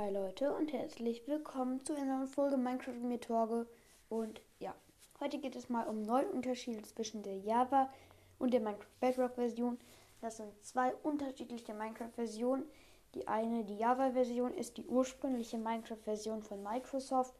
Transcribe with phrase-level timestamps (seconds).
[0.00, 3.66] Hi Leute und herzlich willkommen zu einer neuen Folge Minecraft mit Torge.
[4.08, 4.72] Und ja,
[5.18, 7.92] heute geht es mal um neun Unterschiede zwischen der Java
[8.38, 9.76] und der Minecraft Bedrock Version.
[10.20, 12.64] Das sind zwei unterschiedliche Minecraft Versionen.
[13.16, 17.34] Die eine, die Java Version, ist die ursprüngliche Minecraft Version von Microsoft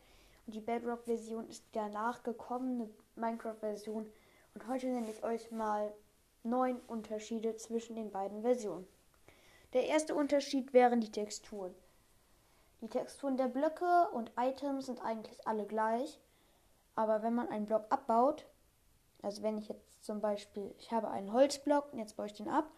[0.45, 4.11] und die Bedrock Version ist die danach gekommene Minecraft Version.
[4.54, 5.95] Und heute nenne ich euch mal
[6.43, 8.88] neun Unterschiede zwischen den beiden Versionen.
[9.75, 11.72] Der erste Unterschied wären die Texturen.
[12.80, 16.21] Die Texturen der Blöcke und Items sind eigentlich alle gleich.
[16.94, 18.46] Aber wenn man einen Block abbaut,
[19.22, 22.48] also wenn ich jetzt zum Beispiel, ich habe einen Holzblock und jetzt baue ich den
[22.48, 22.70] ab,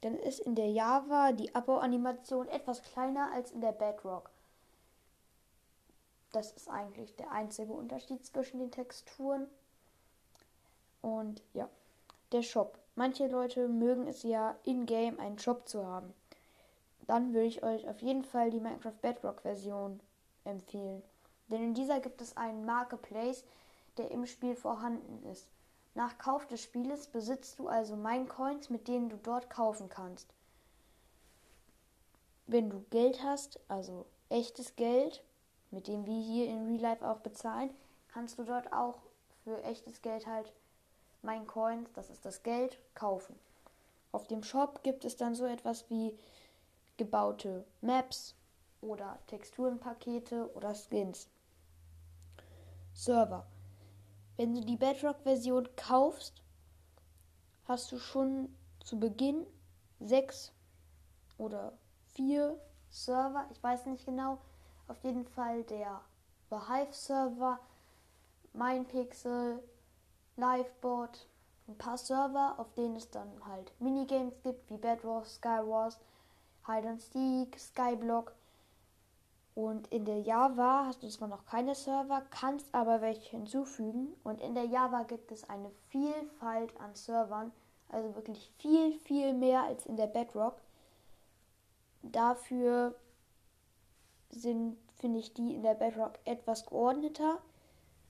[0.00, 4.30] dann ist in der Java die Abbauanimation etwas kleiner als in der Bedrock.
[6.32, 9.46] Das ist eigentlich der einzige Unterschied zwischen den Texturen.
[11.02, 11.68] Und ja,
[12.32, 12.78] der Shop.
[12.94, 16.14] Manche Leute mögen es ja, in-game einen Shop zu haben
[17.06, 20.00] dann würde ich euch auf jeden Fall die Minecraft Bedrock Version
[20.44, 21.02] empfehlen.
[21.48, 23.44] Denn in dieser gibt es einen Marketplace,
[23.96, 25.48] der im Spiel vorhanden ist.
[25.94, 30.32] Nach Kauf des Spieles besitzt du also Minecoins, mit denen du dort kaufen kannst.
[32.46, 35.24] Wenn du Geld hast, also echtes Geld,
[35.70, 37.70] mit dem wir hier in Real Life auch bezahlen,
[38.08, 38.98] kannst du dort auch
[39.44, 40.52] für echtes Geld halt
[41.22, 43.38] Minecoins, das ist das Geld, kaufen.
[44.12, 46.16] Auf dem Shop gibt es dann so etwas wie
[47.00, 48.34] gebaute Maps
[48.82, 51.30] oder Texturenpakete oder Skins.
[52.92, 53.46] Server.
[54.36, 56.42] Wenn du die Bedrock-Version kaufst,
[57.66, 59.46] hast du schon zu Beginn
[59.98, 60.52] sechs
[61.38, 61.72] oder
[62.12, 64.36] vier Server, ich weiß nicht genau,
[64.86, 66.02] auf jeden Fall der
[66.50, 67.60] Behive-Server,
[68.52, 69.62] MindPixel,
[70.36, 71.26] Livebot,
[71.66, 75.98] ein paar Server, auf denen es dann halt Minigames gibt, wie Bedwars, Skywars,
[76.70, 78.32] Hide and Seek, Skyblock.
[79.54, 84.14] Und in der Java hast du zwar noch keine Server, kannst aber welche hinzufügen.
[84.22, 87.52] Und in der Java gibt es eine Vielfalt an Servern,
[87.88, 90.60] also wirklich viel, viel mehr als in der Bedrock.
[92.02, 92.94] Dafür
[94.30, 97.38] sind, finde ich, die in der Bedrock etwas geordneter.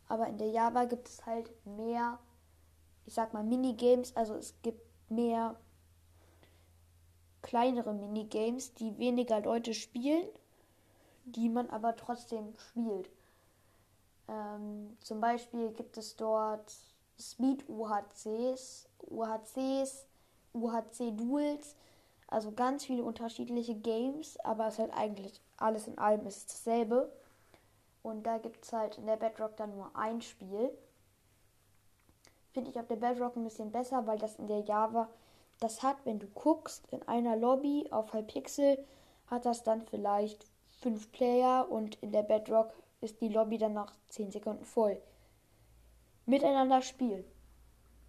[0.08, 2.18] Aber in der Java gibt es halt mehr,
[3.06, 5.56] ich sag mal, Minigames, also es gibt mehr
[7.42, 10.28] kleinere Minigames, die weniger Leute spielen,
[11.24, 13.10] die man aber trotzdem spielt.
[14.28, 16.72] Ähm, zum Beispiel gibt es dort
[17.18, 20.06] Speed UHCs, UHCs,
[20.52, 21.76] UHC Duels,
[22.28, 27.12] also ganz viele unterschiedliche Games, aber es ist halt eigentlich alles in allem ist dasselbe.
[28.02, 30.70] Und da gibt es halt in der Bedrock dann nur ein Spiel.
[32.52, 35.08] Finde ich auf der Bedrock ein bisschen besser, weil das in der Java
[35.60, 38.84] das hat, wenn du guckst, in einer Lobby auf Hypixel
[39.26, 40.46] hat das dann vielleicht
[40.80, 45.00] fünf Player und in der Bedrock ist die Lobby dann nach 10 Sekunden voll.
[46.26, 47.24] Miteinander spielen.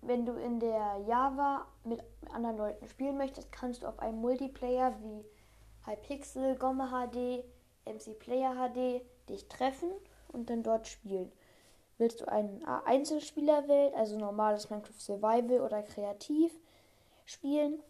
[0.02, 2.04] Wenn du in der Java mit
[2.34, 5.26] anderen Leuten spielen möchtest, kannst du auf einem Multiplayer wie
[5.86, 7.44] Hypixel, Gomme HD,
[7.86, 9.92] MC Player HD dich treffen
[10.30, 11.32] und dann dort spielen.
[11.98, 16.52] Willst du einen Einzelspielerwelt, also normales Minecraft Survival oder kreativ,
[17.26, 17.82] spielen,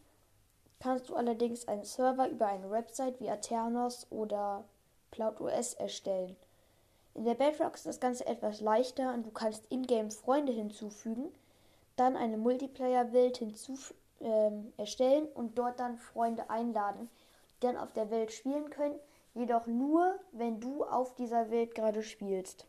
[0.79, 4.65] kannst du allerdings einen Server über eine Website wie Aternos oder
[5.11, 6.35] CloudOS erstellen.
[7.13, 11.31] In der Bedrock ist das Ganze etwas leichter und du kannst in-game Freunde hinzufügen,
[11.97, 17.09] dann eine Multiplayer-Welt äh, erstellen und dort dann Freunde einladen,
[17.55, 18.99] die dann auf der Welt spielen können,
[19.33, 22.65] jedoch nur, wenn du auf dieser Welt gerade spielst.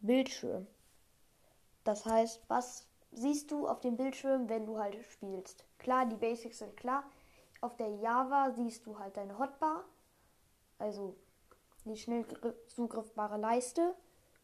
[0.00, 0.66] Bildschirm.
[1.84, 5.64] Das heißt, was siehst du auf dem Bildschirm, wenn du halt spielst.
[5.78, 7.04] Klar, die Basics sind klar.
[7.60, 9.84] Auf der Java siehst du halt deine Hotbar,
[10.78, 11.16] also
[11.84, 12.24] die schnell
[12.66, 13.94] zugriffbare Leiste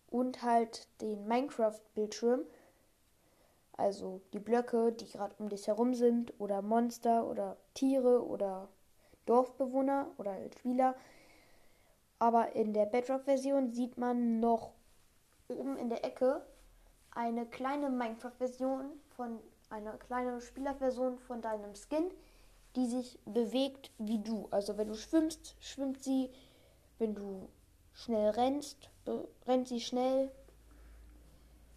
[0.09, 2.45] und halt den Minecraft-Bildschirm,
[3.77, 8.69] also die Blöcke, die gerade um dich herum sind oder Monster oder Tiere oder
[9.27, 10.95] Dorfbewohner oder Spieler.
[12.19, 14.73] Aber in der Bedrock-Version sieht man noch
[15.49, 16.45] oben in der Ecke
[17.13, 19.41] eine kleine Minecraft-Version von
[19.71, 22.11] einer kleinen Spielerversion von deinem Skin,
[22.77, 24.49] die sich bewegt wie du.
[24.51, 26.31] Also wenn du schwimmst, schwimmt sie.
[26.99, 27.49] Wenn du
[27.95, 28.91] schnell rennst,
[29.47, 30.31] rennt sie schnell.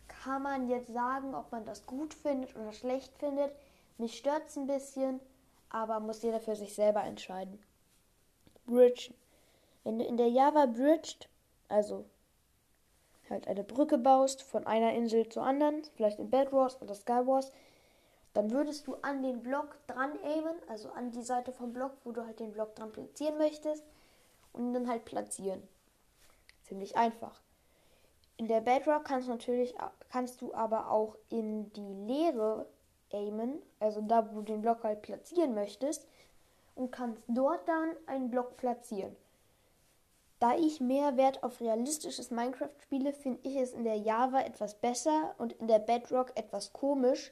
[0.08, 3.52] Kann man jetzt sagen, ob man das gut findet oder schlecht findet.
[3.98, 5.20] Mich stört es ein bisschen,
[5.70, 7.60] aber muss jeder für sich selber entscheiden.
[8.66, 9.14] Bridge.
[9.84, 11.28] Wenn du in der Java bridged,
[11.70, 12.06] also
[13.32, 17.26] halt eine Brücke baust von einer Insel zur anderen, vielleicht in Bed Wars oder Sky
[17.26, 17.52] Wars,
[18.34, 22.12] Dann würdest du an den Block dran aimen, also an die Seite vom Block, wo
[22.14, 23.84] du halt den Block dran platzieren möchtest
[24.54, 25.62] und dann halt platzieren.
[26.64, 27.42] Ziemlich einfach.
[28.38, 29.76] In der Bedrock kannst du natürlich
[30.10, 32.68] kannst du aber auch in die Leere
[33.12, 36.08] aimen, also da, wo du den Block halt platzieren möchtest
[36.76, 39.16] und kannst dort dann einen Block platzieren.
[40.42, 44.74] Da ich mehr Wert auf realistisches Minecraft spiele, finde ich es in der Java etwas
[44.74, 47.32] besser und in der Bedrock etwas komisch.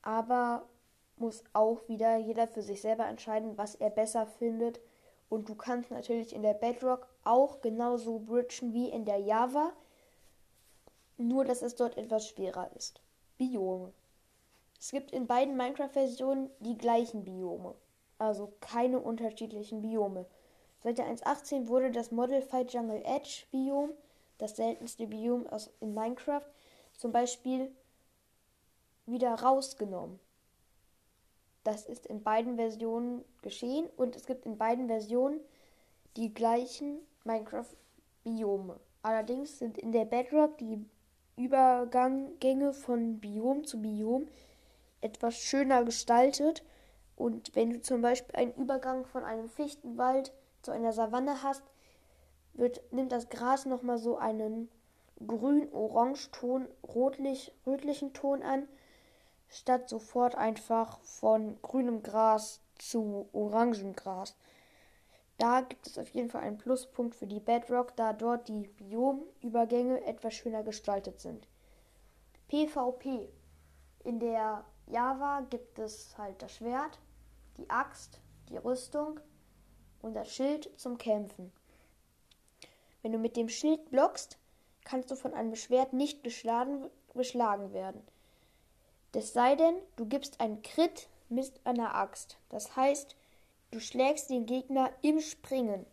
[0.00, 0.68] Aber
[1.16, 4.80] muss auch wieder jeder für sich selber entscheiden, was er besser findet.
[5.28, 9.72] Und du kannst natürlich in der Bedrock auch genauso bridgen wie in der Java,
[11.16, 13.00] nur dass es dort etwas schwerer ist.
[13.36, 13.92] Biome.
[14.78, 17.74] Es gibt in beiden Minecraft-Versionen die gleichen Biome,
[18.18, 20.26] also keine unterschiedlichen Biome.
[20.82, 23.90] Seit der 1.18 wurde das Modified Jungle Edge Biom,
[24.38, 26.46] das seltenste Biom aus, in Minecraft,
[26.96, 27.70] zum Beispiel
[29.06, 30.18] wieder rausgenommen.
[31.64, 35.40] Das ist in beiden Versionen geschehen und es gibt in beiden Versionen
[36.16, 38.80] die gleichen Minecraft-Biome.
[39.02, 40.84] Allerdings sind in der Bedrock die
[41.36, 44.28] Übergänge von Biom zu Biom
[45.00, 46.62] etwas schöner gestaltet.
[47.16, 51.62] Und wenn du zum Beispiel einen Übergang von einem Fichtenwald zu einer Savanne hast,
[52.54, 54.68] wird, nimmt das Gras nochmal so einen
[55.26, 58.68] grün-orange-Ton, rotlich, rötlichen Ton an,
[59.48, 64.34] statt sofort einfach von grünem Gras zu orangem Gras.
[65.38, 70.04] Da gibt es auf jeden Fall einen Pluspunkt für die Bedrock, da dort die Biomübergänge
[70.04, 71.46] etwas schöner gestaltet sind.
[72.48, 73.28] PvP.
[74.04, 76.98] In der Java gibt es halt das Schwert,
[77.56, 79.20] die Axt, die Rüstung,
[80.02, 81.52] und das Schild zum Kämpfen.
[83.02, 84.38] Wenn du mit dem Schild blockst,
[84.84, 88.02] kannst du von einem Schwert nicht geschlagen, geschlagen werden.
[89.12, 92.38] Es sei denn, du gibst einen Crit mit einer Axt.
[92.48, 93.16] Das heißt,
[93.70, 95.86] du schlägst den Gegner im Springen.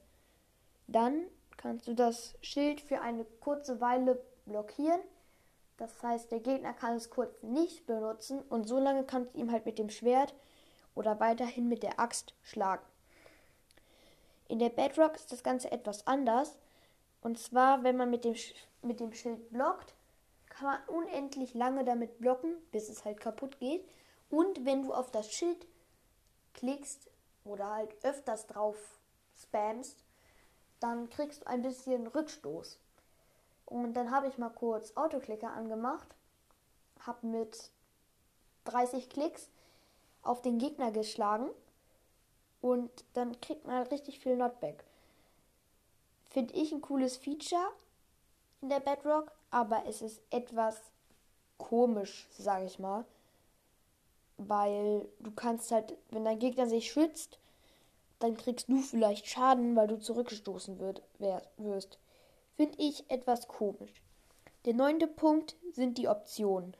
[0.87, 1.25] Dann
[1.57, 5.01] kannst du das Schild für eine kurze Weile blockieren.
[5.77, 9.51] Das heißt, der Gegner kann es kurz nicht benutzen und so lange kannst du ihm
[9.51, 10.33] halt mit dem Schwert
[10.95, 12.85] oder weiterhin mit der Axt schlagen.
[14.47, 16.57] In der Bedrock ist das Ganze etwas anders.
[17.21, 18.35] Und zwar, wenn man mit dem,
[18.81, 19.93] mit dem Schild blockt,
[20.49, 23.87] kann man unendlich lange damit blocken, bis es halt kaputt geht.
[24.29, 25.65] Und wenn du auf das Schild
[26.53, 27.09] klickst
[27.43, 28.77] oder halt öfters drauf
[29.35, 30.03] spamst,
[30.79, 32.79] dann kriegst du ein bisschen Rückstoß.
[33.65, 36.07] Und dann habe ich mal kurz Autoklicker angemacht,
[37.05, 37.71] habe mit
[38.65, 39.49] 30 Klicks
[40.21, 41.49] auf den Gegner geschlagen
[42.61, 44.83] und dann kriegt man halt richtig viel Notback.
[46.29, 47.71] Finde ich ein cooles Feature
[48.61, 50.81] in der Bedrock, aber es ist etwas
[51.57, 53.05] komisch, sage ich mal.
[54.37, 57.39] Weil du kannst halt, wenn dein Gegner sich schützt,
[58.19, 61.01] dann kriegst du vielleicht Schaden, weil du zurückgestoßen wird,
[61.57, 61.97] wirst.
[62.55, 64.01] Finde ich etwas komisch.
[64.65, 66.75] Der neunte Punkt sind die Optionen.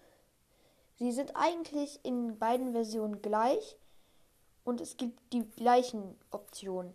[0.98, 3.78] Sie sind eigentlich in beiden Versionen gleich,
[4.68, 6.94] und es gibt die gleichen Optionen.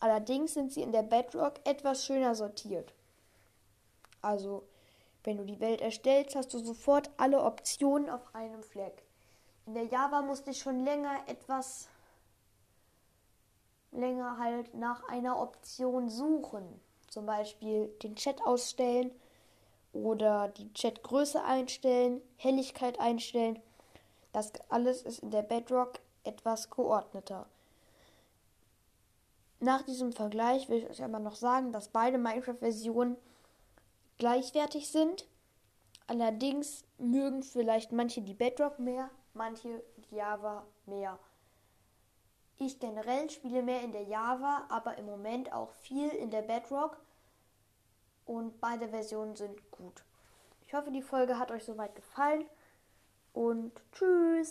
[0.00, 2.94] Allerdings sind sie in der Bedrock etwas schöner sortiert.
[4.22, 4.62] Also,
[5.22, 9.02] wenn du die Welt erstellst, hast du sofort alle Optionen auf einem Fleck.
[9.66, 11.88] In der Java musste ich schon länger etwas
[13.90, 16.80] länger halt nach einer Option suchen.
[17.08, 19.10] Zum Beispiel den Chat ausstellen
[19.92, 23.60] oder die Chatgröße einstellen, Helligkeit einstellen.
[24.32, 27.46] Das alles ist in der Bedrock etwas geordneter.
[29.60, 33.16] Nach diesem Vergleich will ich euch aber noch sagen, dass beide Minecraft-Versionen
[34.18, 35.26] gleichwertig sind.
[36.06, 41.18] Allerdings mögen vielleicht manche die Bedrock mehr, manche die Java mehr.
[42.58, 46.98] Ich generell spiele mehr in der Java, aber im Moment auch viel in der Bedrock
[48.24, 50.04] und beide Versionen sind gut.
[50.66, 52.46] Ich hoffe, die Folge hat euch soweit gefallen
[53.32, 54.50] und tschüss.